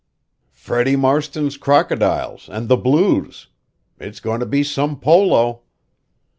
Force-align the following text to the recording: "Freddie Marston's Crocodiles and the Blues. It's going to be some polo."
"Freddie 0.49 0.95
Marston's 0.95 1.57
Crocodiles 1.57 2.49
and 2.51 2.67
the 2.69 2.75
Blues. 2.75 3.49
It's 3.99 4.19
going 4.19 4.39
to 4.39 4.47
be 4.47 4.63
some 4.63 4.99
polo." 4.99 5.61